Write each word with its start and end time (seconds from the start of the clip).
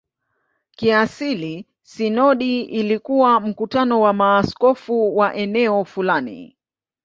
Kiasili 0.75 1.67
sinodi 1.83 2.61
ilikuwa 2.61 3.39
mkutano 3.39 4.01
wa 4.01 4.13
maaskofu 4.13 5.17
wa 5.17 5.35
eneo 5.35 5.85
fulani. 5.85 6.57